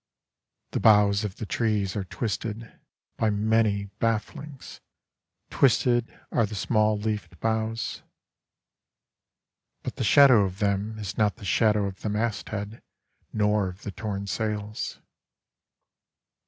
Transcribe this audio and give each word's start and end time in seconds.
The 0.71 0.79
boughs 0.79 1.23
of 1.23 1.35
the 1.35 1.45
treesAre 1.45 2.05
twistedBy 2.05 3.35
many 3.37 3.91
bafflings; 3.99 4.79
Twisted 5.51 6.07
areThe 6.31 6.55
small 6.55 6.97
leafed 6.97 7.39
boughs. 7.39 8.01
But 9.83 9.97
the 9.97 10.03
shadow 10.03 10.43
of 10.43 10.57
themIs 10.57 11.19
not 11.19 11.35
the 11.35 11.45
shadow 11.45 11.85
of 11.85 12.01
the 12.01 12.09
mast 12.09 12.47
headNor 12.47 13.69
of 13.69 13.83
the 13.83 13.91
torn 13.91 14.25
sails. 14.25 14.97